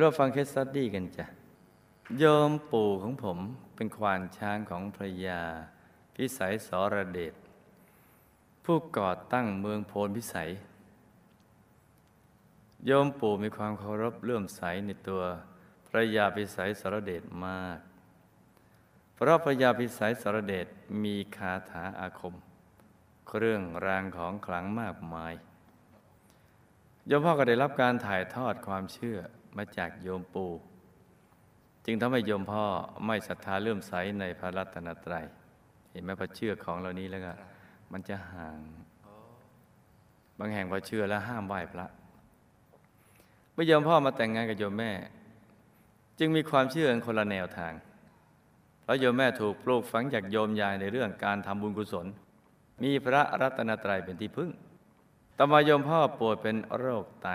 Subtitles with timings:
[0.00, 1.26] ยวเราฟังเคสสตดดี้กันจ้ะ
[2.18, 3.38] โยมปู่ของผม
[3.76, 5.42] เป็นควานช้างของพระยา
[6.14, 7.34] พิสัยสรเดช
[8.64, 10.50] ผู้ก่อตั้งเมืองโพนพิสัย
[12.86, 15.22] โยมปู่มีความเคารพเลื่อมใสในตัว
[15.88, 17.78] พระยาพิสัยสรเดชมาก
[19.14, 20.66] เพราะพระยาพิสัยสรเดช
[21.02, 22.34] มีคาถาอาคม
[23.28, 25.34] เครื่องรางของขลังมากมาย
[27.06, 29.20] โยมพ่อก็ได้รับการถ่ายทอดความเชื่อ
[29.56, 30.52] มาจากโยมปู่
[31.84, 32.64] จึงทำให้โยมพ่อ
[33.06, 35.24] ไม่ศรัทธาเลื่อมใสในพระรัตนตรัย
[35.90, 37.32] เห็นไหมพอเชื่อของเหล่านี้แล้วก็
[37.92, 38.58] มันจะห่าง
[40.38, 41.86] บางแห่งพอเชื่อแล้วห้ามไหว้พระ
[43.52, 44.90] เมื่อโยมพ่อมาแต่งงานกับโยมแม่
[46.18, 47.72] จึงมีความเชื่อคนละแนวทาง
[48.82, 52.06] เพราะโยมแม่ถูกปลูกฝังจากโยมยายในเรื่องการทำบุญกุศล
[52.82, 54.50] มีพระรัตนตรัยเป็นที่พึ่ง
[55.36, 57.28] ต่อมาโยมพ่อป่วยเป็นโรคไต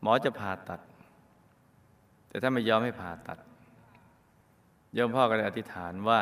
[0.00, 0.80] หมอจะผ่าตัด
[2.28, 3.38] แต่ถ้าไม่ยอมให้ผ่าตัด
[4.94, 6.20] โยมพ่อก็เลยอธิษฐานว่า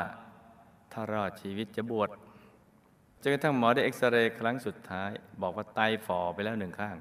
[0.92, 2.10] ถ้ารอดชีวิตจะบวช
[3.22, 5.10] จนกระทั่งหมอได้เอ็กซเรย์ครั้งสุดท้าย
[5.42, 6.96] บอกว่าไตฝ่อไปแล้วหนึ่งข้าง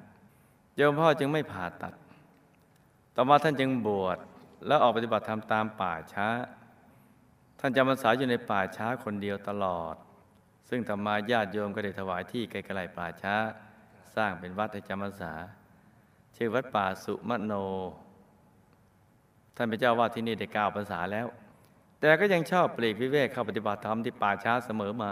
[0.75, 1.93] โยมพ่อจึงไม่ผ่าตัด
[3.15, 4.17] ต่อมาท่านจึงบวช
[4.67, 6.27] แล้วออกปฏิบัติธรรมตามป่าช้า
[7.59, 9.95] ท่านจำพรรษาอยู่ในป่าช้าคนเดียวตลอด
[10.69, 13.35] ซึ่งธรรมาญาติโยมก็ได้ถวายที่ไกลๆป่าช้า
[14.15, 15.33] สร้างเป็นวัดให้จำพรรษา
[16.35, 17.53] ชื่อวัดป่าสุมโน
[19.55, 21.27] ท่านเป็นเจ้าวาดที่นี่ได้เก้าพรรษาแล้ว
[21.99, 25.11] แต่ก็ยังชอบปลีกวิเวกเข้าปฏิบัติธรรมที่ป่าช้าเสมอมา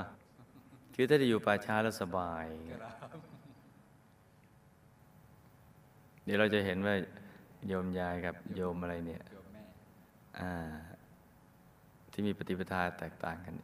[0.96, 2.46] คือถ้าได้อยู่ป่าช้าแล้วสบาย
[6.24, 6.96] เดี๋ยวเราจะเห็นว่า
[7.68, 9.24] โยมยายกับโยมอะไรเนี่ย
[12.12, 13.56] ที่มีปฏิปทาแตกต่างกัน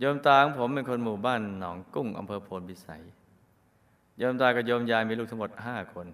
[0.00, 3.02] โยมตาของผมเป็นคนหมู่บ้านหนองกุ้งอำเภอโพนพิสัย
[4.18, 6.06] โยมตากับโยมยายมีลูกทั้งหมดห้าคน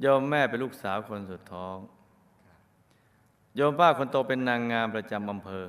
[0.00, 1.76] โยมแม่เป็นลูกสาวคนสุดท้อง
[3.56, 5.66] โยมป้าคนโตเป็นนางงามประจำอำเภอ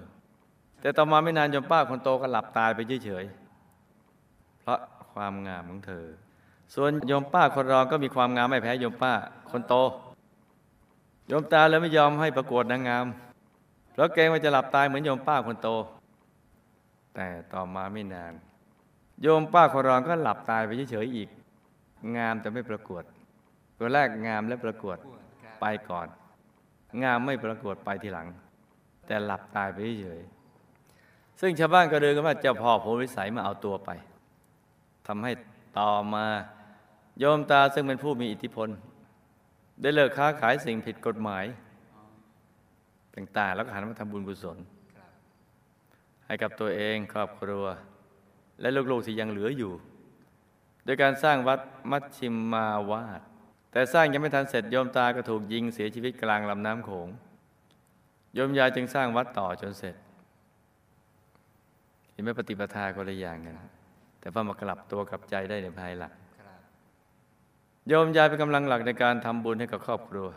[0.82, 4.80] แต่ต่อมาไม่นานโยมป้าคนโตก็หลับตายไปเฉยๆเพราะ
[5.14, 6.06] ความงามของเธอ
[6.76, 9.14] ส่วนโยมป้าคนรองก็มีความงามไม่แพ้โยมป้า
[9.52, 9.76] คนโต
[11.28, 13.06] โยมตาเลยไม่ยอมให้ประกวดนางงาม
[13.92, 15.70] เพราะเกรงว่าจะหลับตายเหมือนโยมป้าคนโต
[17.16, 18.34] แต่ต่อมาไม่นาน
[19.22, 21.30] โยมป้าคนรองก็หลับตายไปเฉยๆอีก
[22.18, 23.04] งามแต่ไม่ประกวด
[23.80, 24.98] ตัวแรกงามและประกวด
[25.60, 26.08] ไปก่อน
[27.04, 28.28] งามไม่ปรากฏไปทีหลัง
[29.06, 33.90] แต่หลับตายไปเฉยๆซึ่งชาวบ้านก็เดินกันว่าเจ้าพ่อโพวิสัยมาเอาตัวไป
[35.08, 35.32] ทำให้
[35.80, 36.26] ต่อมา
[37.20, 38.70] โยมตาซึ่งเป็นผู้มีอิทธิพล
[39.82, 41.46] ได้เลิกค้าขายสิ่งผิดกฎหมาย
[43.16, 44.58] ต่างๆแล้วก็หันมาทำบุญกุศล
[46.26, 47.66] ให้กับตัวเองครอบครัว
[48.62, 49.74] และลูกๆที่ยังเหลืออยู่
[50.84, 51.60] โดยการสร้างวัด
[51.92, 53.22] มัชชิมมาวาด
[53.78, 57.08] แต่สร้างยังไม่ทันเสร็จโยมตาก็ถูกยิงเสียชีวิตกลางลำน้ำโขง
[58.34, 59.96] โยมยายจึงสร้างวัดต่อจนเสร็จ
[62.12, 63.56] เห็นไหมปฏิปทาคนละอย่างกัน
[64.20, 66.14] แต่พอมากลับตัวกลับใจได้ในภายหลัง
[67.88, 70.28] โยมยายเป็นกำลังหลักในการทำบุญให้กับครอบครัว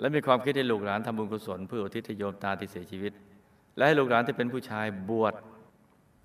[0.00, 3.12] และมีความคิดให้ลูกหลานทำบุญกุศลเพื่ออุทิศให้โยมตาที่เสียชีวิต
[3.76, 5.34] และให้ลูกหลานที่เป็นผู้ชายบวช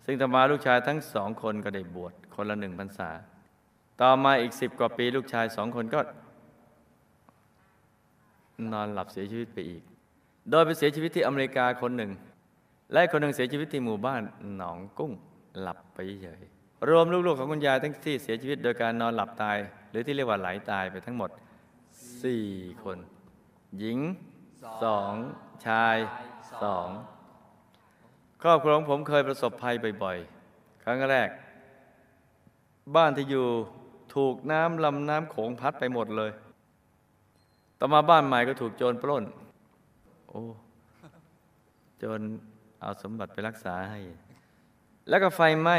[0.05, 3.09] ซึ่งต่อมาลูกชายทั้งสองคนก็ได้บวชคนละหนึ่งพรรษา
[4.01, 5.99] ต่อมาอีกสิบกว่าปีลูกชายสองคนก็
[8.73, 9.81] นอนหลับเสียชีวิตไปอีก
[10.49, 12.11] โดยไปเสียชีวิตที่อเมริกาคนหนึ่ง
[12.93, 14.21] และคนหนึ่งเสียชีวิตที่หมู่บ้าน
[14.55, 15.11] หนองกุ้ง
[15.59, 16.41] หลับไปเฉย
[16.89, 19.57] รวมลูกๆของคุณยายทั้งที่เสียชีวิตโดยการนอนหลับตาย
[19.89, 21.29] หรือที่เรียกว่าไหลตายไปทั้งหมด
[22.23, 22.45] สี่
[22.83, 22.97] คน
[23.79, 23.99] หญิง
[24.83, 25.13] สอง
[25.65, 25.97] ชาย
[26.63, 26.89] สอง
[28.41, 31.29] ครอบครัวของผมเคยประสบภัยบ่อยๆ ครั้งแรก
[32.95, 33.47] บ้านที่อยู่
[34.15, 36.31] ถูกน้ำลำน้ำโขงพัดไปหมดเลย
[37.79, 39.23] ต่อมาบ้านใหม่ก็ถูกโจรปล้น
[40.29, 40.41] โอ้
[41.99, 42.19] โจร
[42.79, 43.99] เอาสมบัติไปรักษาให้
[45.09, 45.77] แล้วก็ไฟไหม้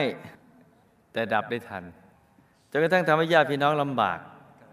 [1.12, 1.84] แต่ดับได้ทัน
[2.70, 4.18] จนกระทั่งทำให้ญาติพี่น้องลำบาก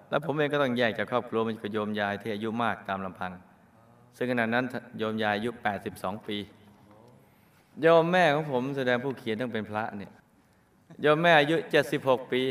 [0.09, 3.31] แล้วผมเองก็ต้องแยกจากครอบครัวมาอยู่กับโยมยายที่อายุมากตามลำพัง
[4.17, 4.65] ซึ่งขณะนั้น
[4.97, 5.49] โยมยายอายุ
[5.89, 6.37] 82 ปี
[7.81, 10.11] โยมแม่ของผมแสดงผู้เขียนต้องเป็นพระเนี่ย
[11.01, 11.55] โยมแม่อายุ
[11.93, 12.41] 76 ปี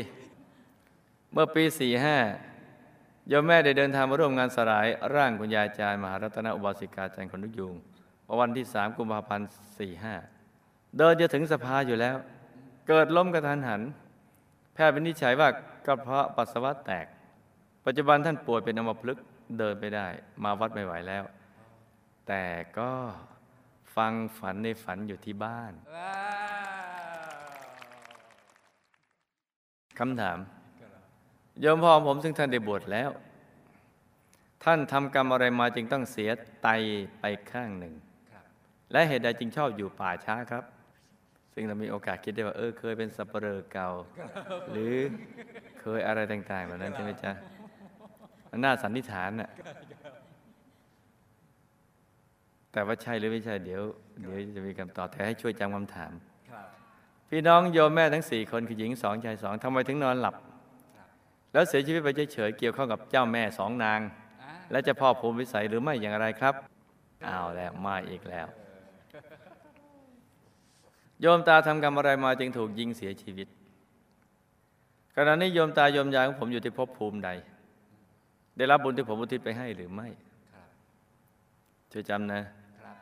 [1.31, 2.52] เมื่อปี 45
[3.29, 7.75] โยมแม่ได้เดินทางมาร่วมงานสลาย ร่างคุณยายอาจารย์มหารัตนอุบาสิกาจันทร์คนนุกยูง
[8.39, 9.49] วันที่3กุมภาพันธ์
[10.21, 12.15] 45เดินจะถึงสภาอยู่แล้ว
[12.87, 13.81] เกิดล้มกระทันหัน
[14.73, 15.49] แพทย์วินิจฉัยว่า
[15.85, 17.05] กระเพาะปัสสาวะแตก
[17.85, 19.23] ปัจจุบันท่านป่วยเป็นอัมพฤกษ์
[19.59, 20.07] เดินไม่ได้
[20.43, 21.23] มาวัดไม่ไหวแล้ว
[22.27, 22.43] แต่
[22.77, 22.91] ก็
[23.95, 26.15] ฟังฝันในฝันอยู่ที่บ้านว้า
[27.35, 27.43] ว
[29.99, 30.37] คำถาม
[31.61, 33.09] โยมพ่อของผมซึ่งท่านได้บวชแล้ว
[34.63, 36.29] ท่านทำกรรมอะไรมาจึงต้องเสีย
[36.63, 36.67] ไต
[37.19, 37.93] ไปข้างหนึ่ง
[38.31, 38.45] ครับ
[38.91, 40.63] และเหตุใดจึงชอบอยู่ป่าช้าครับ
[41.53, 43.89] ซึ่งเรามีโอกาสคิดได้ว่า เออเคยเป็นสับเปลอเก่า
[44.71, 44.93] หรือ
[45.81, 47.31] เคยอะไรต่างๆแบบนั้นใช่ไหมจ๊ะ
[48.49, 49.49] มันน่าสันนิษฐานน่ะ
[52.71, 53.81] แต่ว่าใช่หรือไม่ใช่เดี๋ยว
[54.19, 56.11] เดี๋ยวจะมีคำตอบแต่ให้ช่วยจำคำถาม
[56.49, 56.65] ครับ
[57.29, 60.35] พี่น้องโยมแม่ทั้งสี่คนคือหญิงสองชายสองทำไมถึงนอนหลับ
[61.53, 63.99] แล้วเสียชีวิตไปเฉยๆเกี่ยวข้องกับเจ้าแม่สองนาง
[64.41, 66.55] อ่าและเจะพ่อภูมิวิสัยหรือไม่อย่างไรครับ
[67.25, 68.47] เอาแล้วมาอีกแล้ว
[71.21, 73.47] โยมตาทำกรรมอะไรมาจึงถูกยิงเสียชีวิต
[75.15, 77.29] ขณะนี้โยมตาโยมยายของผมอยู่ที่ภพภูมิใด
[78.57, 80.07] ได้รับบุญที่ผมอุทิศไปให้หรือไม่
[80.53, 80.67] ครับ
[81.91, 82.41] ช่วยจำนะ
[82.81, 82.95] ครับ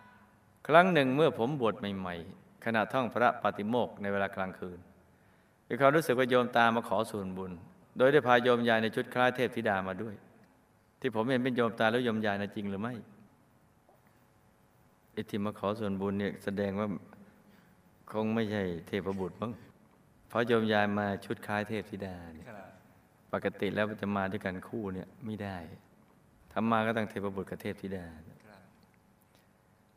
[0.68, 4.80] ครั้งหนึ่งเมื่อผมบวชใหม่ๆขณะท่องพระปาติโมกข์ในเวลากลางคืน
[5.68, 7.51] มีความรู้สึกว่าโยมตามาขอส่วนบุญ
[7.98, 10.16] โดยได้พาโยมยายในชุดคล้ายเทพธิดามาด้วย
[11.00, 12.94] ที่ผมเห็นเป็นโยมตาแล้วโยมยายนะจริงหรือไม่
[15.14, 16.88] ไอ้ที่มาขอส่วนบุญเนี่ยแสดงว่า
[18.12, 19.52] คงไม่ใช่เทพบุตรมั้ง
[20.30, 22.70] เพราะโยมยายมาชุดคล้ายเทพธิดาเนี่ยครับ
[23.34, 25.58] ปกติแล้วจะมาด้วยกันคู่เนี่ยไม่ได้
[26.54, 28.06] ทำมาก็ต้องเทพบุตรกับเทพธิดา
[28.46, 28.62] ครับ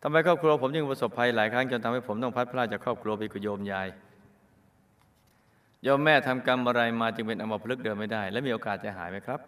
[0.02, 3.88] ทำไมครอบครัวผมจึงประสบภัยหลายครั้งจนทำให้ผมต้องพัดพลาดจากครอบครัวไปกับโยมยาย
[5.84, 9.40] โยมแม่ทำกรรมอะไรมาจึงเป็นอมพลึกษ์เดินไม่ได้ และมีโอกาสจะหายไหมครับ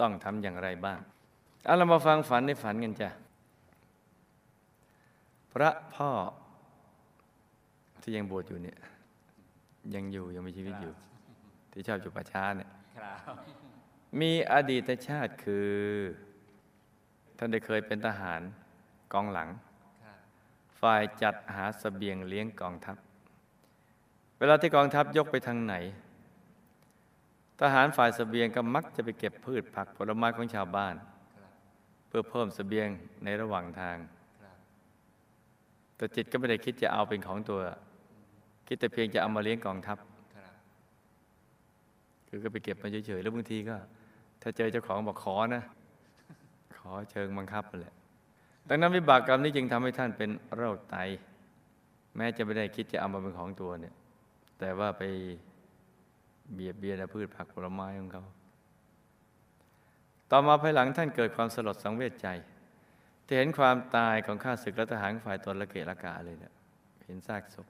[0.00, 0.98] ต้องทำอย่างไรบ้าง
[1.64, 3.10] เอาเรามาฟังฝันในฝันกันจ้ะ
[5.52, 6.10] พระพ่อ
[8.02, 8.78] ที่ยังบวชอยู่เนี่ย
[9.94, 10.92] ยังอยู่ยังมีชีวิตอยู่
[11.72, 13.36] ที่ชอบอยู่ป่าช้าเนี่ยครับ
[14.20, 15.70] มีอดีตชาติคือ
[17.38, 18.40] ท่านได้เคยเป็นทหาร
[19.12, 19.48] กองหลัง
[20.04, 20.18] ครับ
[20.80, 25.74] ฝ่ายจัดหาสเสบียงเลี้ยงกองทัพเวลาที่กองทัพยกไปทางไหน
[27.60, 30.94] ทหารฝ่ายสเสบียงก็มักจะไปเก็บพืชผักผลไม้ของชาวบ้าน
[32.08, 32.88] เพื่อเพิ่มสเสบียง
[33.24, 33.96] ในระหว่างทาง
[35.96, 37.60] แต่จิตก็ไม่ได้คิดจะเอาเป็นของตัว
[38.66, 39.98] คิดแต่เพียงจะเอามาเลี้ยงกองทัพ
[42.28, 43.76] คือก็ไปเก็บมาเฉยๆแล้วบางทีก็
[44.42, 45.62] ถ้าเจอเจ้าของบอกขอนะ
[46.78, 47.94] ขอเชิงบังคับแหละ
[48.68, 50.96] ดังนั้นวิบากกรรมนี้จึงทำให้ท่านเป็นโรคไต
[52.16, 53.94] แม้จะไม่ได้คิดจะเอามาเป็นของตัวเนี่ย
[54.58, 55.02] แต่ว่าไป
[56.52, 58.24] เบียดเบียนพืชผักผลไม้ของเขา
[60.30, 62.28] ต่อมาภายหลังท่านเกิดความสลดสังเวชใจ
[63.24, 66.54] ที่เห็นความตายของข้าศึกและทหารฝ่ายตนละเกะละกาเลยเนี่ย
[67.04, 67.66] เห็นซากศพ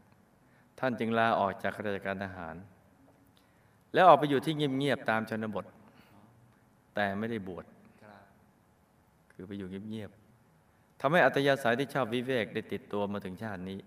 [0.79, 2.57] ท่านจึงลาออกจากราชการทหาร
[3.95, 5.65] แล้วออกไปอยู่ที่เงียบๆตามชนบท
[6.95, 7.65] แต่ไม่ได้บวช
[9.33, 13.79] คือไปอยู่เงียบๆทำให้อัตยาศัยที่ชอบวิเวกได้ติดตัวมาถึงชาตินี้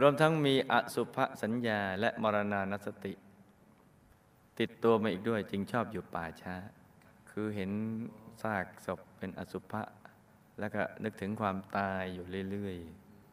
[0.00, 3.12] รวมทั้งมีอสุภสัญญาและมรณานสติ
[4.58, 6.54] ติดตัวมาอีกด้วยจึงชอบอยู่ป่าช้า
[7.30, 7.70] คือเห็น
[8.42, 9.82] ซากศพเป็นอสุภะ
[10.58, 12.76] แล้วก็นึกถึงความตายอยู่เรื่อย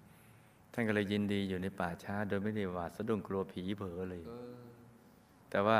[0.09, 4.55] ๆ ท่านก็เลยยินดีอยู่ในป่าช้า โดยไม่ได้หวาดสะดุ้งกลัวผีเผลอเลยเออ
[5.49, 5.79] แต่ว่า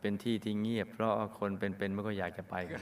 [0.00, 2.80] เป็นที่ที่เงียบ เพราะว่าคนเป็นๆไม่ก็อยากจะไปกัน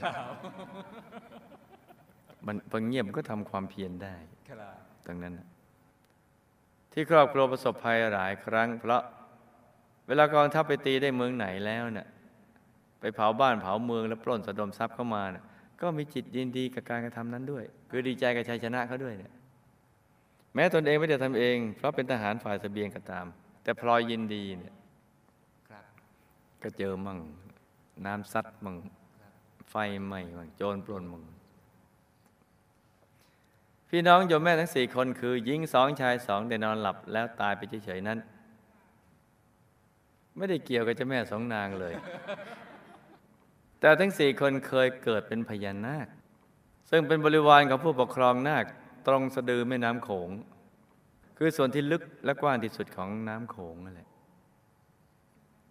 [2.45, 4.15] มันพอเงียบมันก็ทำความเพียรได้
[4.49, 5.47] ครับตรงนั้นน่ะ
[6.99, 9.01] ที่ครอบครัวประสบภัยหลายครั้ง เพราะ
[10.07, 12.07] เวลากองทัพไปตีได้เมืองไหนแล้วเน่ะ
[12.99, 15.43] ไปเผาบ้านเผาเมืองแล้วปล้นสะดมทรัพย์เข้ามาน่ะ
[15.81, 19.33] ก็มีจิตยินดีกับการกระทำนั้นด้วย คือดีใจกับชัยชนะเขาด้วยเนี่ย
[20.53, 23.25] แม้ตนเองไม่ได้ทำเอง เพราะเป็นทหารฝ่ายเสบียงก็ตาม
[23.63, 24.73] แต่พลอยยินดีเนี่ย
[25.69, 25.85] ครับ
[26.63, 27.19] ก็เจอมั่ง
[28.05, 28.75] น้ำซัดมั่ง
[29.21, 29.31] ครับ
[29.69, 29.75] ไฟ
[30.05, 31.23] ไหม้มั่งโจรปล้นมั่ง
[33.89, 38.19] พี่น้องโยมแม่ทั้งสี่คนคือหญิงสองชายสองได้นอนหลับแล้วตายไปเฉยๆนั้น
[40.37, 41.93] ไม่ได้เกี่ยวกับเจ้าแม่สองนางเลย
[43.79, 46.07] แต่ทั้งสี่คนเคยเกิดเป็นพญานาค
[46.89, 48.65] ซึ่งเป็นบริวารของผู้ปกครองนาค
[49.07, 50.29] ตรงสะดือแม่น้ำโขง
[51.37, 54.09] คือส่วนที่ลึกและกว้างที่สุดของน้ำโขงนั่นแหละ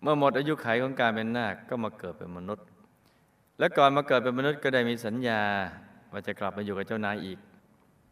[0.03, 2.67] เมื่อหมดอายุขัยของการเป็นนาคก็มาเกิดเป็นมนุษย์
[3.59, 5.43] และก่อนมาเกิดเป็นมนุษย์ก็ได้มีสัญญา
[6.13, 7.39] ว่าจะกลับมาอยู่กับเจ้านายอีก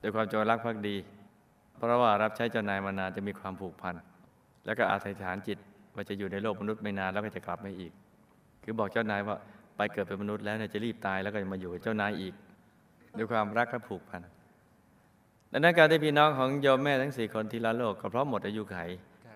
[0.05, 0.97] ด้วยความจงรักภักดี
[1.77, 3.95] เพราะว่ารับใช้เจ้านายมานานจะมีความผูกพัน
[4.67, 5.59] แล้วก็อาศัยฐานจิต
[5.95, 7.93] ว่าจะอยู่ในโลกมนุษย์ไม่นานแล้วก็จะกลับมาอีก
[8.63, 9.37] คือบอกเจ้านายว่า
[9.77, 12.35] ไปเกิดเป็นมนุษย์แล้วเนี่ยจะรีบตายแล้วก็จะมาอยู่กับเจ้านายอีก
[13.17, 14.21] ด้วยความรักและผูกพัน
[15.53, 18.77] ดังนั้นการที่พี่น้องของโยมแม่ทั้งสี่คนที่ละโลกก็เพราะหมดอายุไข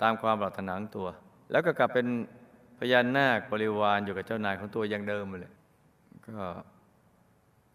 [0.02, 1.08] ตามความปรารถนาของตัว
[1.50, 2.06] แล้วก็กลับเป็น
[2.78, 5.52] พญานาคบริวารอยู่กับเจ้านายของตัวอย่างเดิมเลย
[6.26, 6.36] ก็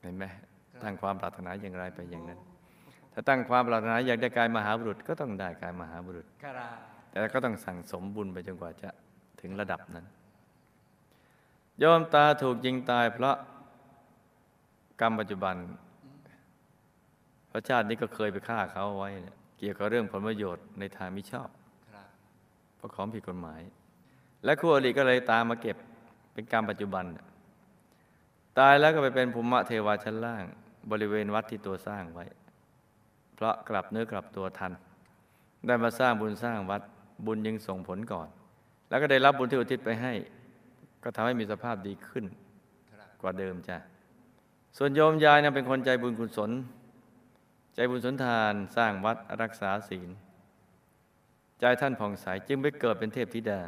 [0.01, 0.25] เห็นไหม
[0.83, 2.39] ตั้งความปรารถนาอย่างไรไปอย่างนั้น
[3.13, 6.77] ถ้าตั้งความปรารถนาอยากได้กายมหาบุรุษก็ต้องได้กายมหาบุรุษครับ
[7.09, 8.89] แต่ก็ต้องสั่งสมบุญไปจนกว่าจะ
[9.41, 10.05] ถึงระดับนั้น
[11.79, 13.35] โยมตาถูกยิงตายเพราะ
[15.01, 15.55] กรรมปัจจุบัน
[17.51, 19.09] พระชาตินี้ก็เคยไปฆ่าเขาไว้
[19.57, 21.49] เกี่ยวกับเรื่องผลประโยชน์ในทางมิชอบ
[22.75, 23.61] เพราะของผิดกฎหมาย
[24.43, 25.77] และคู่อริก็เลยตามมาเก็บ
[26.33, 27.05] เป็นกรรมปัจจุบัน
[28.59, 30.43] ตายแล้วก็ไปเป็นภูมิเทวาชั้นล่าง
[30.91, 32.25] บริเวณวัดที่ตัวสร้างไว้
[33.35, 34.71] เพราะกลับเนื้อกลับตัวทัน
[35.65, 36.81] ได้มาสร้างบุญสร้างวัด
[37.25, 38.27] บุญยังส่งผลก่อน
[38.89, 40.13] แล้วก็ได้รับบุญที่อุทิศไปให้
[41.03, 42.25] ก็ทำให้มีสภาพดีขึ้น
[43.21, 43.77] กว่าเดิมจ้ะ
[44.77, 46.51] ส่วนโยมยายนะเป็นคนใจบุญกุศล
[47.75, 50.09] ใจบุญสนทานสร้างวัดรักษาศีล
[51.59, 53.61] ใจท่านผ่องใสจึงไปเกิดเป็นเทพธิดา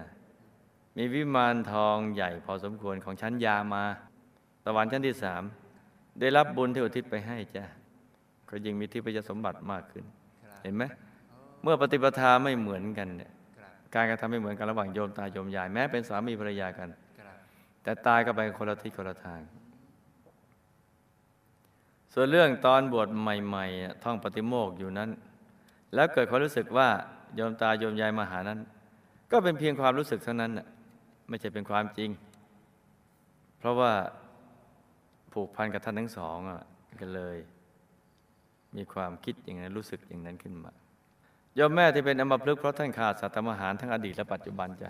[0.97, 3.85] มีวิมานทองใหญ่พอสมควรของชั้นยามา
[4.63, 5.43] สวรรค์ชั้นที่สาม
[6.19, 7.63] ได้รับบุญที่อุทิศไปให้จ้ะ
[8.49, 10.05] ก็ยิ่งมีที่ประสมบัติมากขึ้น
[10.63, 10.83] เห็นไหม
[11.63, 13.31] เมื่อปฏิปทาไม่เหมือนกันเนี่ย
[13.95, 16.89] การกระทำไม่เหมือนกันระหว่างโยมตาโยมยายแม้เป็นสามีภรรยากัน
[17.83, 19.39] แต่ตายก็ไปคนละทิศคนละทาง
[22.13, 25.09] ส่วนเรื่องตอนบวชใหม่ๆ ท่องปฏิโมกอยู่นั้น
[25.93, 26.89] แล้วเกิดความรู้สึกว่า
[27.35, 28.59] โยมตาโยมยายมาหานั้น
[29.31, 30.51] ก็เป็นเพียงความรู้สึกเท่านั้น
[31.29, 32.09] ไม่ใช่เป็นความจริง
[33.59, 33.91] เพราะว่า
[35.33, 36.37] ผูกพันกับท่านทั้งสอง
[37.01, 37.37] กันเลย
[38.77, 40.71] มีความคิดอย่างนั้นรู้สึกอย่างนั้นขึ้นมา
[41.55, 44.89] โยมแม่ที่เป็นอมพลึกเพราะท่านขาดสัตว์มหารทั้งอดีตและปัจจุบันจ้ะ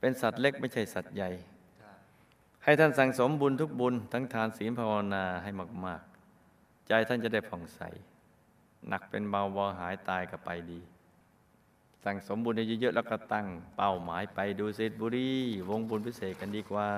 [0.00, 1.30] เป็นสัตว์เล็กไม่ใช่สัตว์ใหญ่
[2.64, 5.50] ให้ท่านสั่งสมบุญทุกบุญ ทั้งทานศีลภาวนาให้
[5.86, 6.02] มาก
[6.44, 7.80] ๆ ใจท่านจะได้ผ่องใส
[8.88, 10.80] หนักเป็นเบาบอหายตายกับไปดี
[12.04, 15.30] สั่งสมบุญเยอะๆแล้วก็ตั้ง เป้าหมายไปดูเซตบุรี
[15.68, 16.88] วงบุญพิเศษกันดีกว่า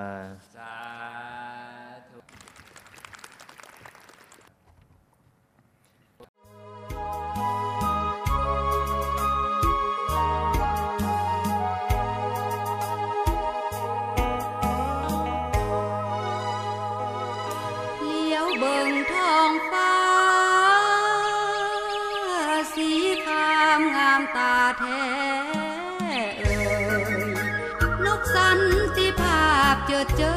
[30.18, 30.36] เจอ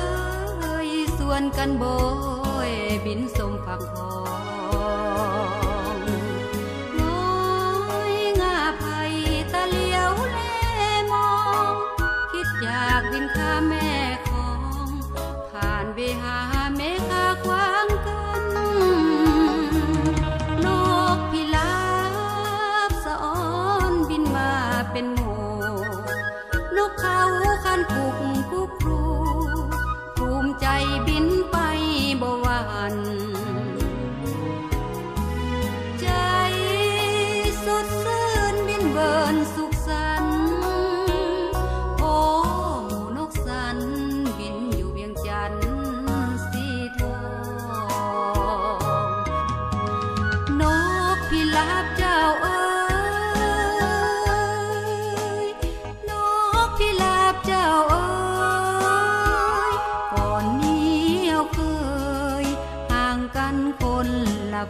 [1.18, 1.98] ส่วนกันบอ
[2.70, 2.72] ย
[3.06, 3.52] บินส่ง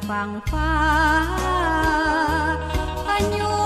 [0.10, 0.70] ฝั่งฟ้า
[3.06, 3.65] พ